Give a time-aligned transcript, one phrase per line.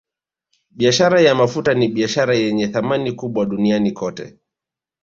[0.71, 4.39] Biashara ya mafuta ni biashara yenye thamani kubwa duniani kote